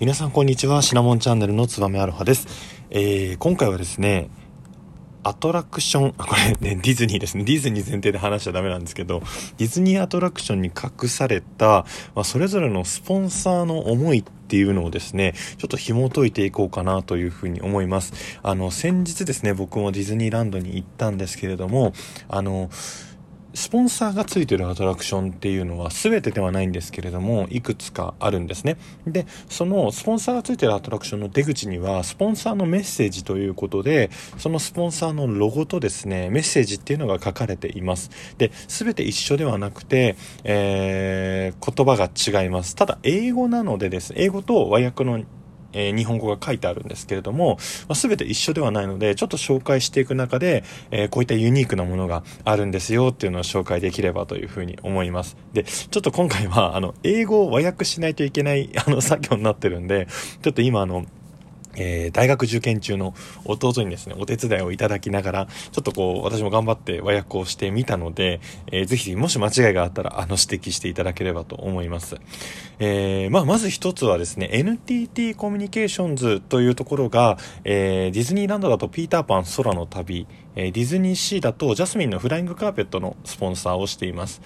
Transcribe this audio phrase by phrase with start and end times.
[0.00, 2.48] 皆さんこんにちはシナモンチャンネルのつばめアロハです、
[2.88, 4.30] えー、今回はですね
[5.22, 7.44] アトラクション、これね、ディズニーですね。
[7.44, 9.20] ディズニー前提で話しちゃダメなんですけど、
[9.58, 11.84] ディズニーアトラクションに隠された、
[12.14, 18.40] まあ、それぞれのスポンサーの思いっていうのをですね、ちょっと紐解いていこうかなというふうに思います。
[18.42, 21.92] あの、先日ですね、僕もディズニーランドに行ったんですけれども、
[22.26, 22.70] あの、
[23.52, 28.76] スポンサーがついてるアトラクションっていうのは全てではないんですけれどもいくつかあるんですね。
[29.06, 38.10] でそのスポンサーがついてるアトラクションの出口にはスポンサーのメッセージということでそのスポンサーのロゴとですねメッセージっていうのが書かれています。
[38.38, 42.76] で全て一緒ではなくて、えー、言葉が違います。
[42.76, 44.12] ただ英語なのでです。
[44.16, 45.22] 英語と和訳の
[45.72, 55.36] えー、日本語が書いてあるんですけれども、まあ、全て一緒ではないのでちょっと紹介していく中で、えー、こういったユニークなものがあるんですよっていうのを紹介できればというふうに思います。
[55.52, 60.06] でちょっと今回はあの英語を和訳しないといけないあの作業になってるんで
[60.42, 61.06] ちょっと今あの
[61.76, 68.40] えー、大学受験中の弟にですね、お手伝いをいただきながら、ちょっとこう、私も頑張って和訳をしてみたので、
[68.72, 72.16] えー、ぜひ、もし間違いがあったら、あの、指摘していただければと思います。
[72.78, 84.40] えー、まあ、まず一つはですね、NTT コミュニケーションズというところが、えー、ディズニーランドだとピーターパン空の旅、えー、ディズニーシーだとジャスミンのフライングカーペットのスポンサーをしています。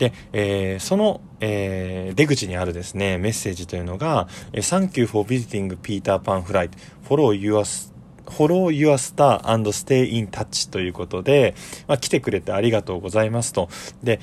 [0.00, 6.70] で、えー、その、えー、出口にあるですね、メッセージというのが、Thank you for visiting Peter Pan Flight.
[7.06, 7.90] Follow your
[8.26, 11.54] Follow your star and stay in touch ということで、
[11.88, 13.68] まあ、来てくれてありがとうございますと。
[14.02, 14.20] で、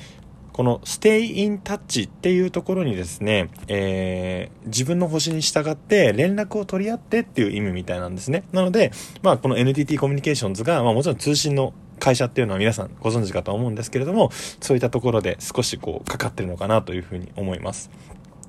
[0.52, 8.42] この stay in touch っていうところにですね、えー、自分の星に従って連絡を取り合ってっていう意味みたいなんですね。
[8.52, 8.90] なので、
[9.22, 17.90] まあこの NTT コミュニケーションズが、まあもちろん通信の会社っていうのは皆さんご存知かと思うんですけれども、そういったところで少しこうかかってるのかなというふうに思います。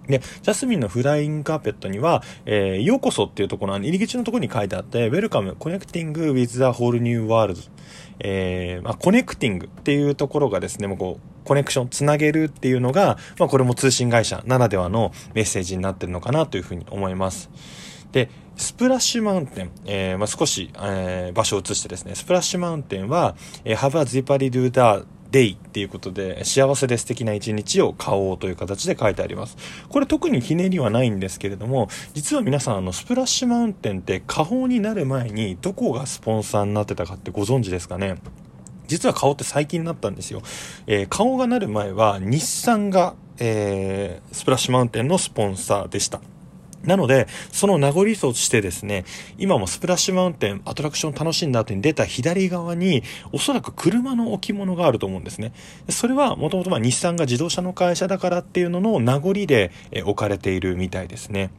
[0.07, 7.69] で、ジャスミンのフライングカーペットには、えー、ようこそっていうところ入り口のところに書いてあって、Welcome Connecting with the Whole New World
[8.19, 17.49] えー、まあ、コネクティングっていうところがですね、もうこう、コネクション、つなげるっていうのが、まあ、これも通信会社ならではのメッセージになってるのかなというふうに思います。
[18.11, 29.55] で、スプラッシュマウンテン、えー、まあ、少し、えー、場所を移してですね、スプラッシュマウンテンは、えー、Have a Zippery Do the Day っていうことで、幸せで素敵な一日を買おうという形で書いてあります。
[29.87, 38.17] これ特にひねりはないんですけれども、実は皆さん、あの、スプラッシュマウンテンって花宝になる前にどこがスポンサーになってたかってご存知ですかね？
[38.87, 40.41] 実は顔って最近になったんですよ。
[40.87, 46.19] えー、顔がなる前は日産が、えー、スプラッシュマウンテンのスポンサーでした。
[46.83, 49.05] なので、その名残としてですね、
[49.37, 55.53] 今もスプラッシュマウンテン、アトラクション楽しんだ後に出た左側に、おそらく車の置物があると思うんですね。
[55.89, 59.71] それは、もともと日産が自動車の会社だからっていうのの名残で
[60.05, 61.51] 置かれているみたいですね。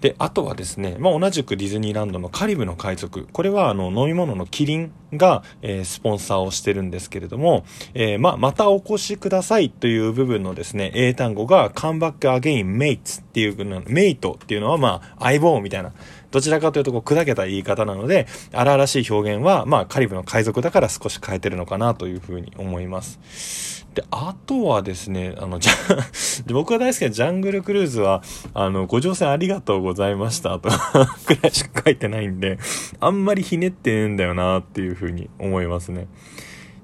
[0.00, 3.26] で、あとはですね、まあ、同じくディズニーランドのカリブの海賊。
[3.32, 7.64] これはあの飲み物のキリンが、えー、スポンサーをしてるんですけれども、
[7.94, 15.92] えー、まあ、またお越しくださいという部分のですね、英単語が come back again mates っていう、メイトっていうのはまあ、相棒みたいな。
[16.30, 23.86] どちらかというとこう砕けた言い方なので、荒々しい表現は、まあ、カリブの海賊だから少し変えてるのかなというふうに思います。
[23.98, 25.72] で、あとはですね、あの、じゃ、
[26.54, 28.22] 僕が大好きなジャングルクルーズは、
[28.54, 30.70] あの、ご乗船ありがとうございましたと
[31.26, 32.58] くらいしか書いてないんで、
[33.00, 36.06] あんまりひねってねえんだよなっていうふうに思いますね。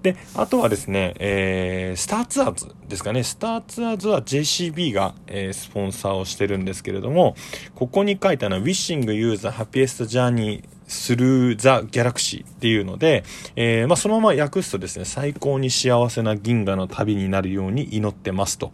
[0.02, 3.22] で、あとはですね、えー、スターツアーズですかね。
[3.22, 7.36] スターツアーズは JCB が、えー、スポンサーをしてるんですけれども、
[7.76, 13.24] ここに書いたのは Wishing You the Happiest Journey スルーザ・ギャラクシーっていうので、
[13.56, 18.72] えー、まあ、そのまま訳すとですね、最高に幸せな銀河の旅になるように祈ってますと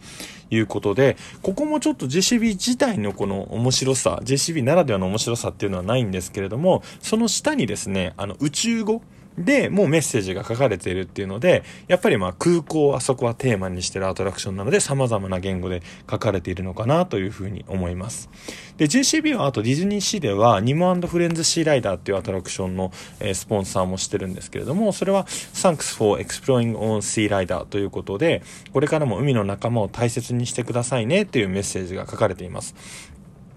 [0.49, 9.01] いうことで、ここもちょっと JCB 自体のこの面白さ、JCB ならではの面白さっていうのはないんですけれども、その下にですね、あの宇宙語、
[9.37, 18.29] で、もうメッセージが書かれているっていうので、やっぱりまあ空港あそこはテーマにしてるアトラクションなので様々な言語で書かれているのかなというふうに思います。
[18.77, 28.41] で、JCB はあとディズニーシーではニモフレンズシーライダーっていうアトラクションの、え、スポンサーもしてるんですけれども、それは Thanks for exploring on Sea Rider ということで、
[28.73, 32.75] これからも海の仲間を大切にしてくださいねっていうメッセージが書かれています。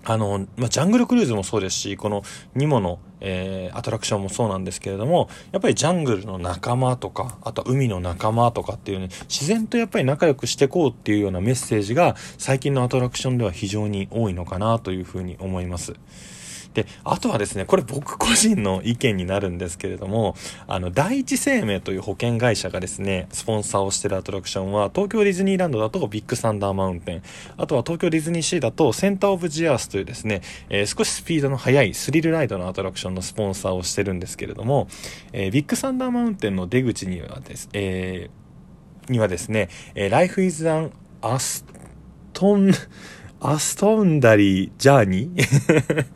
[0.04, 2.22] あの、まあ、ジャングルクルーズもそうですし、この
[2.54, 15.94] ニモの、えー、アトラクションもそうなんですけれども、やっぱりジャングルの仲間とか、あとは海の仲間とかっていうね、自然とやっぱり仲良くしてこうっていうようなメッセージが最近のアトラクションでは非常に多いのかなというふうに思います。
[16.74, 20.34] で、あとはですね、これ僕個人の意見になるんですけれども、
[20.66, 27.22] あの、第一生命という保険会社がですね、スポンサーをしてるアトラクションは、東京ディズニーランドだとビッグサンダーマウンテン、
[27.56, 34.88] あとは東京ディズニーシーだとセンターオブジアースというですね、えー、少しスピードの速いスリルライドのアトラクションのスポンサーをしてるんですけれども、
[35.32, 40.90] えー、ビッグサンダーマウンテンの出口にはです、えー、にはですね、えー、Life is an
[41.22, 42.74] Aston
[43.38, 46.06] アストンダリージャーニー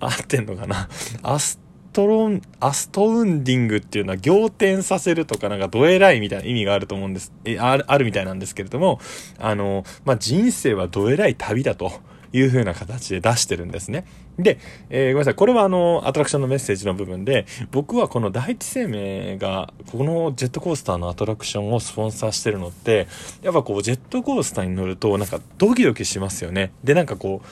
[0.00, 0.88] 合ってんのかな？
[1.22, 1.60] アス
[1.92, 9.00] トロン、アストウンディングっていうのは仰天させるとかなんかドエラいみたいな意味があると思うんです、え、ある、あるみたいなんですけれども、
[9.38, 11.92] あの、まあ、人生はドエラい旅だと。
[12.36, 14.04] いう風な形で出してるんですね。
[14.38, 14.58] で、
[14.90, 15.34] えー、ごめんなさい。
[15.34, 23.08] これはあの、アトラクションのメッセージの部分で、僕はこの第一生命が、このジェットコースターのアトラクションをスポンサーしてるのって、
[23.42, 26.72] やっぱこう、ジェットコースターに乗ると、なんかドキドキしますよね。
[26.84, 27.46] で、なんかこう、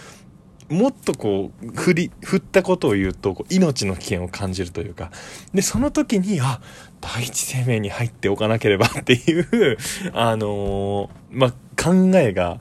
[0.74, 5.10] もっとこう、振り、振ったことを言うと、命の危険を感じるというか、
[5.52, 6.60] で、その時に、あ、
[7.00, 9.78] 第一生命に入っておかなければっていう、
[10.12, 11.50] あのー、まあ、
[11.82, 12.58] 考えが、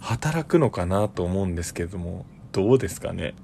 [0.00, 3.34] 働くのかなと思うんですけれども、どうですかね？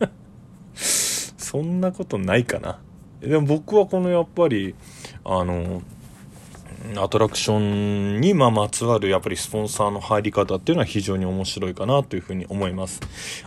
[0.74, 2.78] そんなことないかな。
[3.20, 4.74] でも僕はこのやっぱり、
[5.24, 5.82] あの、
[6.96, 13.00] アトラクションにままつわるやっぱりスポンサーの入り方っていうのは非常に面白いかなというふうに思います。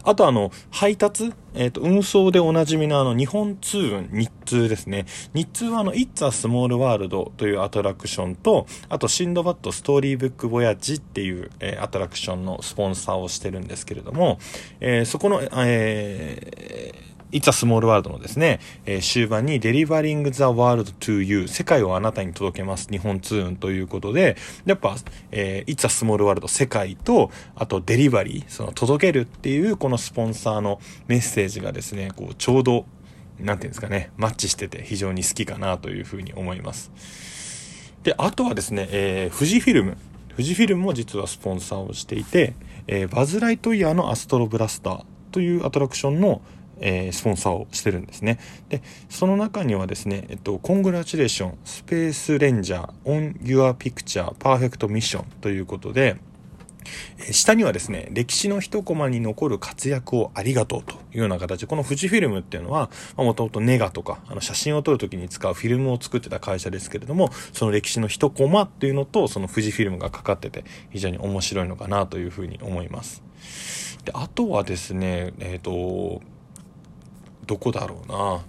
[0.03, 5.05] あとあの、配達えっ、ー、と、運送でおなじみのあの、日本通運、日通ですね。
[5.33, 14.37] 日通はあの、It's a Small World というアトラクションと、あと、シンドバッドストーリーブックボヤジっていう、えー、アトラクションのスポンサーをしてるんですけれども、
[14.81, 24.95] えー、そこの、えー、It's a Small World のですね、えー、終盤に Delivering the World to You 世界をあなたに届けます日本通運ということで、やっぱ、
[25.31, 32.85] えー、It's a Small World 世界と、あとデリバリー、その届けるっていうこのスポンサーのメッセージがですね、こうちょうど、
[33.37, 36.89] なんていうんですかね、マッチしてて非常に好きかなというふうに思います。
[38.03, 39.97] で、あとはですね、えー、富士フィルム。
[40.29, 42.53] 富士フィルムも実はスポンサーをしていて、
[42.87, 46.41] えー、バズ・ライトイヤーのアストロブラスターというアトラクションの
[46.80, 48.39] えー、スポンサーをしてるんですね。
[48.69, 56.18] で、その中にはですね、えっと、 Congratulations, Space Ranger, on your picture-perfect mission ということで、
[57.31, 73.24] 下にはですね、歴史の一コマに残る活躍をありがとうというような形で、この富士フィルムっていうのは、もともとネガとか、あの写真を撮るときに使うフィルムを作ってた会社ですけれども、その歴史の一コマっていうのと、その富士フィルムがかかってて、非常に面白いのかなというふうに思います。
[74.04, 76.21] で、あとはですね、えっ、ー、と、
[77.45, 78.42] どこだろうな。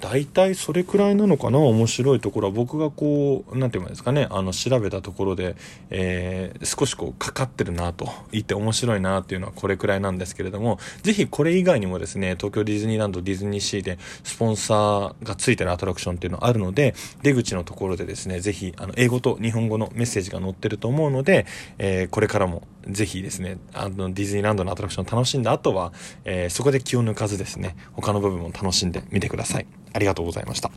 [0.00, 1.58] 大体それくらいなのかな。
[1.58, 2.54] 面白いところは。
[2.54, 5.56] 僕がこう、なんて言うんですかね、あの、調べたところで、
[5.90, 8.08] えー、少しこう、かかってるなと。
[8.32, 21.46] 言って面白いなっていうのはこれくらいなんですけれども、ぜひこれ以外にもですね、東京ディズニーランド、ディズニーシーでスポンサーがついてるアトラクションっていうのあるので、出口のところでですね、ぜひ、あの、英語と日本語のメッセージが載ってると思うので、
[21.78, 25.92] えー、これからもぜひですね、あの、ディズニーランドのアトラクションを楽しんだ後は、
[26.24, 29.66] えー、そこで気を抜かずですね、他の部分も楽しんでみてください。
[29.92, 30.70] ありがとうございました。